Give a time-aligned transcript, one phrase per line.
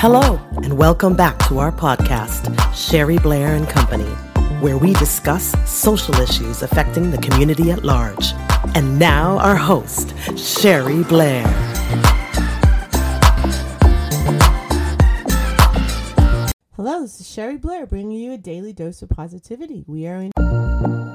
[0.00, 4.08] Hello, and welcome back to our podcast, Sherry Blair and Company,
[4.60, 8.32] where we discuss social issues affecting the community at large.
[8.76, 11.44] And now, our host, Sherry Blair.
[16.76, 19.84] Hello, this is Sherry Blair bringing you a daily dose of positivity.
[19.88, 21.07] We are in.